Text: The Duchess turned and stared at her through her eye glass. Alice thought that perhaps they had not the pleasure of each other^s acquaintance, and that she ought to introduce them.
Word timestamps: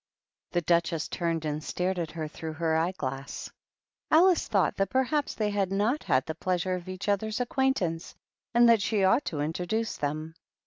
The 0.53 0.61
Duchess 0.61 1.07
turned 1.09 1.45
and 1.45 1.63
stared 1.63 1.99
at 1.99 2.09
her 2.09 2.27
through 2.27 2.53
her 2.53 2.75
eye 2.75 2.93
glass. 2.93 3.51
Alice 4.09 4.47
thought 4.47 4.75
that 4.77 4.89
perhaps 4.89 5.35
they 5.35 5.51
had 5.51 5.71
not 5.71 6.07
the 6.25 6.33
pleasure 6.33 6.73
of 6.73 6.89
each 6.89 7.05
other^s 7.05 7.39
acquaintance, 7.39 8.15
and 8.51 8.67
that 8.67 8.81
she 8.81 9.03
ought 9.03 9.25
to 9.25 9.41
introduce 9.41 9.97
them. 9.97 10.33